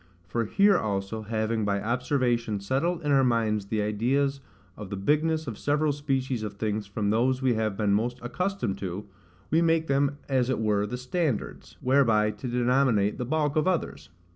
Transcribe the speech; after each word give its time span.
For 0.25 0.45
here 0.45 0.79
also, 0.79 1.21
having, 1.21 1.63
by 1.63 1.79
observation, 1.79 2.59
settled 2.59 3.03
in 3.03 3.11
our 3.11 3.23
minds 3.23 3.67
the 3.67 3.83
ideas 3.83 4.39
of 4.75 4.89
the 4.89 4.95
bigness 4.95 5.45
of 5.45 5.59
several 5.59 5.91
species 5.91 6.41
of 6.41 6.53
things 6.55 6.87
from 6.87 7.11
those 7.11 7.43
we 7.43 7.53
have 7.53 7.77
been 7.77 7.93
most 7.93 8.17
accustomed 8.23 8.79
to, 8.79 9.05
we 9.51 9.61
make 9.61 9.85
them 9.85 10.17
as 10.27 10.49
it 10.49 10.57
were 10.59 10.87
the 10.87 10.97
standards, 10.97 11.77
whereby 11.81 12.31
to 12.31 12.47
denominate 12.47 13.19
the 13.19 13.25
bulk 13.25 13.55
of 13.55 13.67
others. 13.67 14.09